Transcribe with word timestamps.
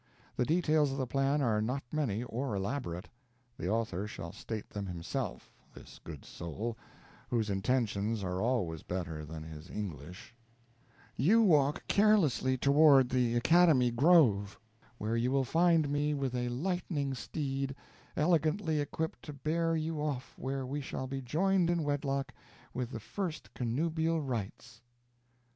The 0.35 0.45
details 0.45 0.91
of 0.91 0.97
the 0.97 1.05
plan 1.05 1.43
are 1.43 1.61
not 1.61 1.83
many 1.91 2.23
or 2.23 2.55
elaborate. 2.55 3.07
The 3.59 3.69
author 3.69 4.07
shall 4.07 4.31
state 4.31 4.67
them 4.71 4.87
himself 4.87 5.51
this 5.75 5.99
good 6.03 6.25
soul, 6.25 6.75
whose 7.29 7.51
intentions 7.51 8.23
are 8.23 8.41
always 8.41 8.81
better 8.81 9.23
than 9.23 9.43
his 9.43 9.69
English: 9.69 10.33
"You 11.15 11.43
walk 11.43 11.85
carelessly 11.87 12.57
toward 12.57 13.09
the 13.09 13.35
academy 13.35 13.91
grove, 13.91 14.59
where 14.97 15.15
you 15.15 15.29
will 15.31 15.45
find 15.45 15.87
me 15.87 16.15
with 16.15 16.33
a 16.33 16.49
lightning 16.49 17.13
steed, 17.13 17.75
elegantly 18.17 18.79
equipped 18.79 19.21
to 19.25 19.33
bear 19.33 19.75
you 19.75 20.01
off 20.01 20.33
where 20.35 20.65
we 20.65 20.81
shall 20.81 21.05
be 21.05 21.21
joined 21.21 21.69
in 21.69 21.83
wedlock 21.83 22.33
with 22.73 22.89
the 22.89 22.99
first 22.99 23.53
connubial 23.53 24.19
rights." 24.19 24.81